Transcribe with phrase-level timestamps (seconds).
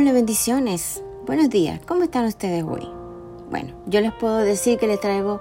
[0.00, 1.02] Hola, bendiciones.
[1.26, 1.80] Buenos días.
[1.84, 2.88] ¿Cómo están ustedes hoy?
[3.50, 5.40] Bueno, yo les puedo decir que les traigo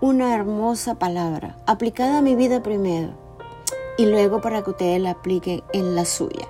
[0.00, 3.08] una hermosa palabra aplicada a mi vida primero
[3.98, 6.46] y luego para que ustedes la apliquen en la suya.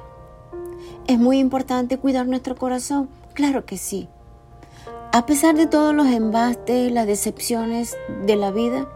[1.06, 3.08] ¿Es muy importante cuidar nuestro corazón?
[3.32, 4.06] Claro que sí.
[5.14, 7.96] A pesar de todos los embastes, las decepciones
[8.26, 8.86] de la vida,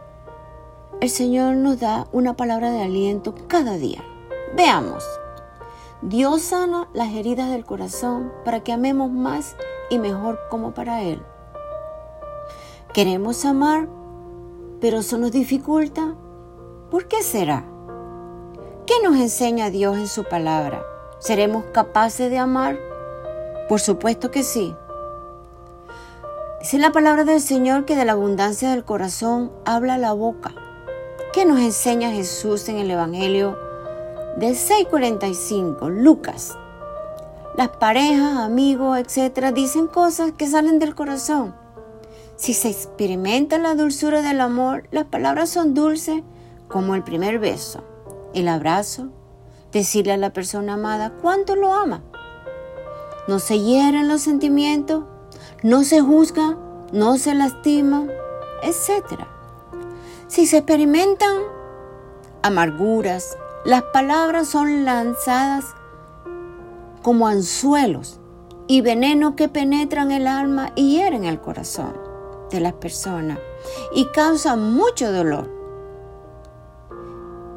[1.00, 4.04] el Señor nos da una palabra de aliento cada día.
[4.54, 5.02] Veamos.
[6.02, 9.56] Dios sana las heridas del corazón para que amemos más
[9.90, 11.22] y mejor como para Él.
[12.92, 13.88] Queremos amar,
[14.80, 16.14] pero eso nos dificulta.
[16.90, 17.64] ¿Por qué será?
[18.86, 20.82] ¿Qué nos enseña Dios en su palabra?
[21.18, 22.78] ¿Seremos capaces de amar?
[23.68, 24.76] Por supuesto que sí.
[26.60, 30.54] Dice la palabra del Señor que de la abundancia del corazón habla la boca.
[31.32, 33.58] ¿Qué nos enseña Jesús en el Evangelio
[34.36, 35.90] del 645?
[35.90, 36.58] Lucas.
[37.56, 41.54] Las parejas, amigos, etcétera, dicen cosas que salen del corazón.
[42.36, 46.22] Si se experimenta la dulzura del amor, las palabras son dulces
[46.66, 47.84] como el primer beso,
[48.34, 49.10] el abrazo,
[49.70, 52.02] decirle a la persona amada cuánto lo ama.
[53.28, 55.04] No se hieren los sentimientos,
[55.62, 56.58] no se juzga,
[56.92, 58.06] no se lastima,
[58.62, 59.20] etc.
[60.26, 61.38] Si se experimentan
[62.42, 65.74] amarguras, las palabras son lanzadas
[67.02, 68.20] como anzuelos
[68.66, 71.94] y veneno que penetran el alma y hieren el corazón
[72.50, 73.38] de las personas
[73.94, 75.50] y causan mucho dolor.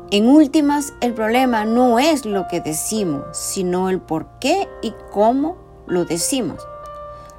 [0.09, 5.58] En últimas, el problema no es lo que decimos, sino el por qué y cómo
[5.88, 6.66] lo decimos.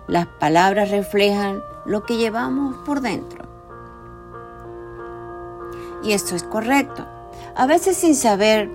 [0.06, 3.46] Las palabras reflejan lo que llevamos por dentro.
[6.02, 7.06] Y esto es correcto.
[7.58, 8.70] A veces sin saber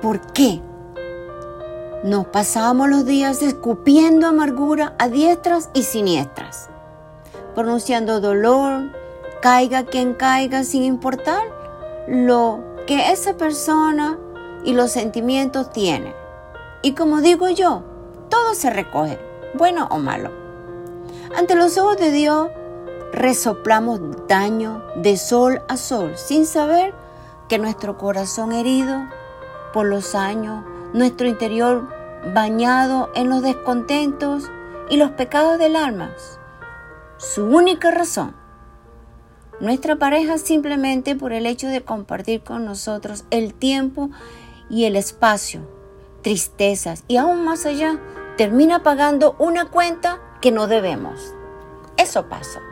[0.00, 0.62] por qué
[2.02, 6.70] nos pasamos los días escupiendo amargura a diestras y siniestras,
[7.54, 8.92] pronunciando dolor,
[9.42, 11.42] caiga quien caiga sin importar
[12.08, 14.18] lo que esa persona
[14.64, 16.14] y los sentimientos tienen.
[16.80, 17.82] Y como digo yo,
[18.30, 19.18] todo se recoge,
[19.52, 20.30] bueno o malo.
[21.36, 22.48] Ante los ojos de Dios,
[23.12, 27.01] resoplamos daño de sol a sol sin saber
[27.52, 29.10] que nuestro corazón herido
[29.74, 30.64] por los años,
[30.94, 31.86] nuestro interior
[32.32, 34.50] bañado en los descontentos
[34.88, 36.12] y los pecados del alma,
[37.18, 38.34] su única razón
[39.60, 44.08] nuestra pareja simplemente por el hecho de compartir con nosotros el tiempo
[44.70, 45.60] y el espacio,
[46.22, 48.00] tristezas y aún más allá,
[48.38, 51.34] termina pagando una cuenta que no debemos.
[51.98, 52.71] Eso pasa.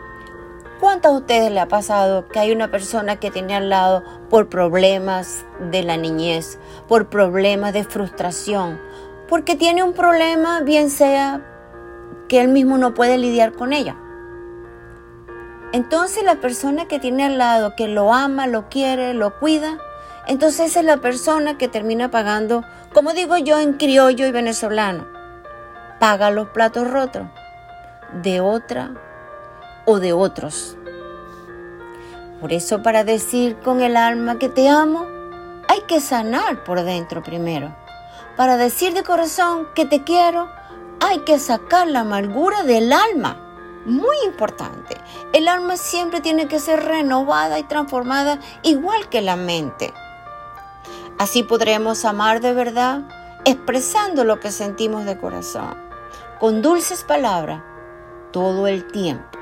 [0.81, 4.49] ¿Cuántos a ustedes le ha pasado que hay una persona que tiene al lado por
[4.49, 6.59] problemas de la niñez,
[6.89, 8.81] por problemas de frustración,
[9.29, 11.43] porque tiene un problema, bien sea
[12.31, 13.95] que él mismo no puede lidiar con ella?
[15.75, 19.77] Entonces la persona que tiene al lado, que lo ama, lo quiere, lo cuida,
[20.27, 22.65] entonces es la persona que termina pagando,
[22.95, 25.07] como digo yo en criollo y venezolano,
[25.99, 27.27] paga los platos rotos
[28.23, 29.10] de otra
[29.85, 30.77] o de otros.
[32.41, 35.07] Por eso para decir con el alma que te amo,
[35.69, 37.75] hay que sanar por dentro primero.
[38.37, 40.49] Para decir de corazón que te quiero,
[41.01, 43.51] hay que sacar la amargura del alma
[43.85, 44.97] muy importante.
[45.33, 49.93] El alma siempre tiene que ser renovada y transformada igual que la mente.
[51.19, 53.03] Así podremos amar de verdad
[53.45, 55.77] expresando lo que sentimos de corazón,
[56.39, 57.63] con dulces palabras,
[58.33, 59.39] todo el tiempo,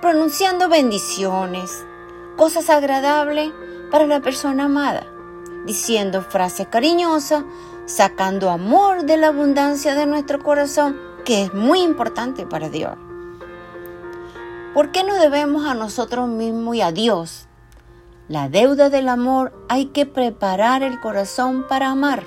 [0.00, 1.84] pronunciando bendiciones,
[2.36, 3.52] cosas agradables
[3.90, 5.06] para la persona amada,
[5.66, 7.44] diciendo frases cariñosas,
[7.86, 12.92] sacando amor de la abundancia de nuestro corazón, que es muy importante para Dios.
[14.74, 17.48] ¿Por qué no debemos a nosotros mismos y a Dios?
[18.28, 22.24] La deuda del amor hay que preparar el corazón para amar.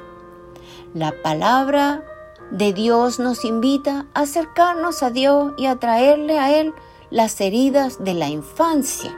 [0.93, 2.03] La palabra
[2.49, 6.73] de Dios nos invita a acercarnos a Dios y a traerle a Él
[7.11, 9.13] las heridas de la infancia,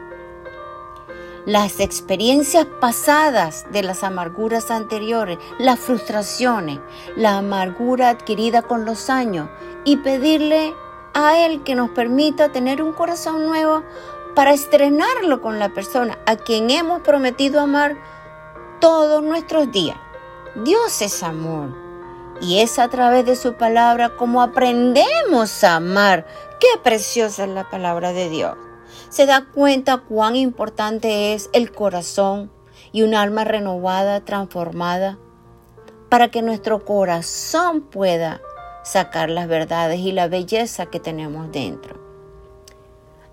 [1.46, 6.80] las experiencias pasadas de las amarguras anteriores, las frustraciones,
[7.16, 9.48] la amargura adquirida con los años
[9.86, 10.74] y pedirle
[11.14, 13.84] a Él que nos permita tener un corazón nuevo
[14.34, 17.96] para estrenarlo con la persona a quien hemos prometido amar
[18.80, 19.98] todos nuestros días.
[20.64, 21.70] Dios es amor
[22.42, 26.26] y es a través de su palabra como aprendemos a amar.
[26.64, 28.56] Qué preciosa es la palabra de Dios.
[29.10, 32.54] Se da cuenta cuán importante es el corazón
[32.94, 35.20] y un alma renovada, transformada,
[36.08, 38.40] para que nuestro corazón pueda
[38.82, 42.00] sacar las verdades y la belleza que tenemos dentro.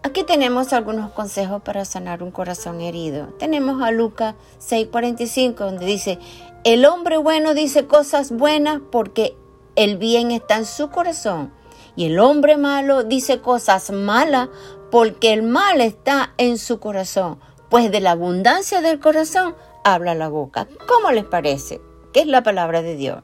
[0.02, 3.28] Aquí tenemos algunos consejos para sanar un corazón herido.
[3.38, 6.18] Tenemos a Lucas 6:45 donde dice,
[6.64, 9.36] el hombre bueno dice cosas buenas porque
[9.76, 11.59] el bien está en su corazón.
[11.96, 14.48] Y el hombre malo dice cosas malas
[14.90, 17.38] porque el mal está en su corazón.
[17.68, 19.54] Pues de la abundancia del corazón
[19.84, 20.66] habla la boca.
[20.86, 21.80] ¿Cómo les parece?
[22.12, 23.22] ¿Qué es la palabra de Dios?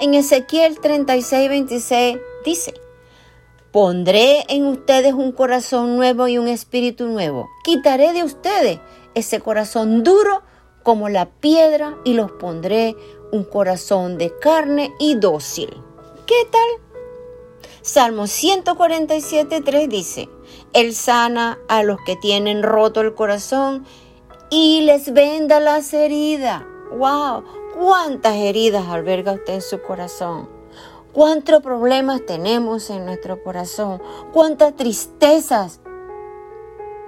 [0.00, 2.74] En Ezequiel 36, 26 dice,
[3.72, 7.48] Pondré en ustedes un corazón nuevo y un espíritu nuevo.
[7.62, 8.80] Quitaré de ustedes
[9.14, 10.42] ese corazón duro
[10.82, 12.96] como la piedra y los pondré
[13.32, 15.68] un corazón de carne y dócil.
[16.26, 16.85] ¿Qué tal?
[17.82, 20.28] Salmo 147, 3 dice,
[20.72, 23.84] Él sana a los que tienen roto el corazón
[24.50, 26.62] y les venda las heridas.
[26.90, 27.44] ¡Wow!
[27.78, 30.56] ¿Cuántas heridas alberga usted en su corazón?
[31.16, 34.02] cuántos problemas tenemos en nuestro corazón,
[34.34, 35.80] cuántas tristezas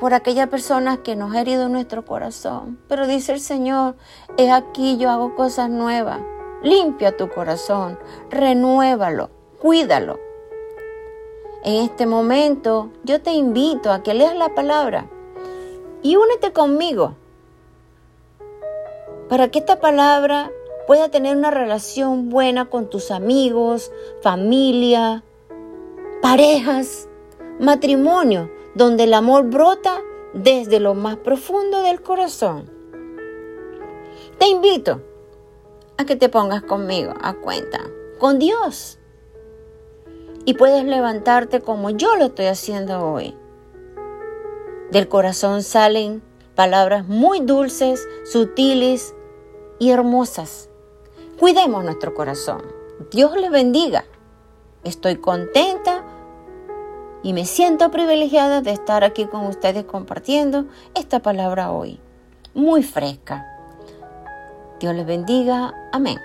[0.00, 2.78] por aquella persona que nos ha herido nuestro corazón.
[2.88, 3.96] Pero dice el Señor,
[4.38, 6.20] es aquí yo hago cosas nuevas.
[6.62, 7.98] Limpia tu corazón,
[8.30, 9.28] renuévalo,
[9.60, 10.18] cuídalo.
[11.64, 15.08] En este momento yo te invito a que leas la palabra
[16.02, 17.16] y únete conmigo
[19.28, 20.50] para que esta palabra
[20.86, 25.22] pueda tener una relación buena con tus amigos, familia,
[26.22, 27.08] parejas,
[27.60, 30.00] matrimonio, donde el amor brota
[30.32, 32.70] desde lo más profundo del corazón.
[34.38, 35.02] Te invito
[35.96, 37.80] a que te pongas conmigo a cuenta,
[38.18, 38.97] con Dios.
[40.44, 43.36] Y puedes levantarte como yo lo estoy haciendo hoy.
[44.90, 46.22] Del corazón salen
[46.54, 49.14] palabras muy dulces, sutiles
[49.78, 50.68] y hermosas
[51.38, 52.62] Cuidemos nuestro corazón.
[53.12, 54.04] Dios les bendiga.
[54.82, 56.04] Estoy contenta
[57.22, 60.64] y me siento privilegiada de estar aquí con ustedes compartiendo
[60.96, 62.00] esta palabra hoy,
[62.54, 63.46] muy fresca.
[64.80, 65.72] Dios les bendiga.
[65.92, 66.18] Amén.